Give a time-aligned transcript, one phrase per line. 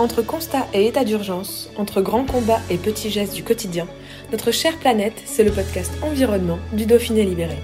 [0.00, 3.86] Entre constat et état d'urgence, entre grands combats et petits gestes du quotidien,
[4.32, 7.58] notre chère planète, c'est le podcast Environnement du Dauphiné Libéré.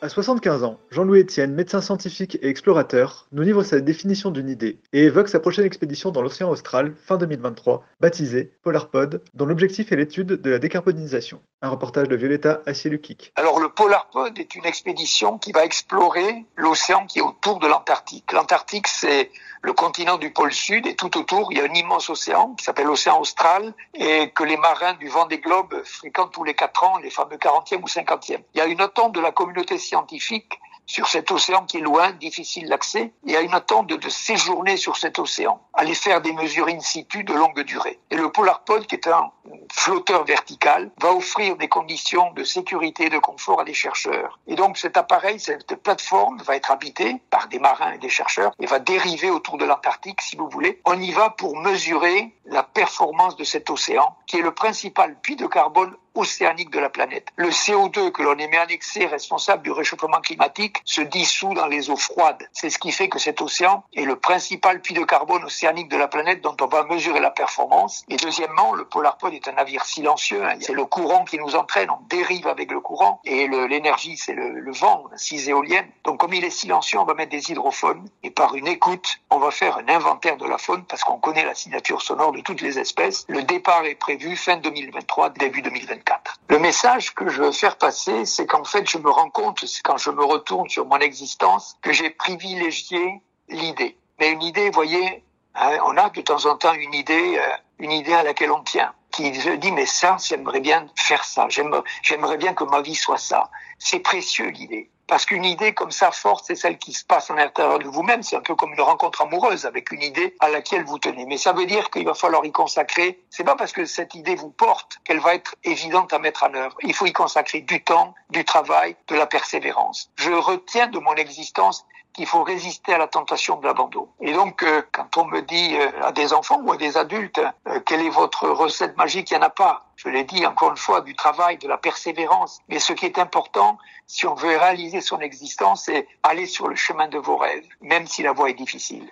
[0.00, 4.80] À 75 ans, Jean-Louis Etienne, médecin scientifique et explorateur, nous livre sa définition d'une idée
[4.92, 9.96] et évoque sa prochaine expédition dans l'océan austral fin 2023, baptisée PolarPod, dont l'objectif est
[9.96, 11.40] l'étude de la décarbonisation.
[11.60, 13.32] Un reportage de Violetta Assielukik.
[13.36, 18.32] Alors PolarPod est une expédition qui va explorer l'océan qui est autour de l'Antarctique.
[18.32, 19.30] L'Antarctique, c'est
[19.62, 22.64] le continent du pôle sud et tout autour, il y a un immense océan qui
[22.64, 26.82] s'appelle l'océan austral et que les marins du vent des globes fréquentent tous les quatre
[26.82, 28.42] ans, les fameux 40e ou 50e.
[28.54, 30.58] Il y a une attente de la communauté scientifique
[30.92, 34.76] sur cet océan qui est loin, difficile d'accès, y a une attente de, de, séjourner
[34.76, 37.98] sur cet océan, aller faire des mesures in situ de longue durée.
[38.10, 39.30] Et le PolarPod, qui est un
[39.72, 44.38] flotteur vertical, va offrir des conditions de sécurité et de confort à des chercheurs.
[44.46, 48.52] Et donc cet appareil, cette plateforme va être habitée par des marins et des chercheurs
[48.60, 50.82] et va dériver autour de l'Antarctique, si vous voulez.
[50.84, 55.36] On y va pour mesurer la performance de cet océan, qui est le principal puits
[55.36, 57.28] de carbone océanique de la planète.
[57.36, 61.96] Le CO2 que l'on émet annexé responsable du réchauffement climatique se dissout dans les eaux
[61.96, 62.48] froides.
[62.52, 65.96] C'est ce qui fait que cet océan est le principal puits de carbone océanique de
[65.96, 68.04] la planète dont on va mesurer la performance.
[68.08, 70.44] Et deuxièmement, le PolarPod est un navire silencieux.
[70.44, 70.56] Hein.
[70.60, 71.90] C'est le courant qui nous entraîne.
[71.90, 73.20] On dérive avec le courant.
[73.24, 75.88] Et l'énergie, c'est le, vent, six éoliennes.
[76.04, 78.06] Donc comme il est silencieux, on va mettre des hydrophones.
[78.22, 81.44] Et par une écoute, on va faire un inventaire de la faune parce qu'on connaît
[81.44, 83.24] la signature sonore de toutes les espèces.
[83.28, 86.01] Le départ est prévu fin 2023, début 2024.
[86.48, 89.82] Le message que je veux faire passer, c'est qu'en fait, je me rends compte, c'est
[89.82, 93.96] quand je me retourne sur mon existence, que j'ai privilégié l'idée.
[94.20, 95.24] Mais une idée, vous voyez,
[95.54, 98.62] hein, on a de temps en temps une idée, euh, une idée à laquelle on
[98.62, 102.94] tient, qui se dit, mais ça, j'aimerais bien faire ça, j'aimerais bien que ma vie
[102.94, 103.50] soit ça.
[103.78, 104.90] C'est précieux l'idée.
[105.12, 108.22] Parce qu'une idée comme ça forte, c'est celle qui se passe en l'intérieur de vous-même.
[108.22, 111.26] C'est un peu comme une rencontre amoureuse avec une idée à laquelle vous tenez.
[111.26, 113.20] Mais ça veut dire qu'il va falloir y consacrer.
[113.28, 116.54] C'est pas parce que cette idée vous porte qu'elle va être évidente à mettre en
[116.54, 116.74] œuvre.
[116.80, 120.10] Il faut y consacrer du temps, du travail, de la persévérance.
[120.16, 121.84] Je retiens de mon existence
[122.14, 124.08] qu'il faut résister à la tentation de l'abandon.
[124.20, 127.40] Et donc, euh, quand on me dit euh, à des enfants ou à des adultes,
[127.68, 129.86] euh, quelle est votre recette magique, il n'y en a pas.
[130.04, 132.58] Je l'ai dit encore une fois, du travail, de la persévérance.
[132.68, 136.74] Mais ce qui est important, si on veut réaliser son existence, c'est aller sur le
[136.74, 139.08] chemin de vos rêves, même si la voie est difficile.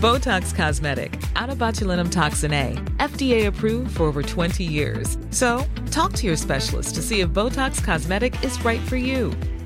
[0.00, 5.16] Botox Cosmetic, out of botulinum toxin A, FDA approved for over 20 years.
[5.30, 9.32] So, talk to your specialist to see if Botox Cosmetic is right for you.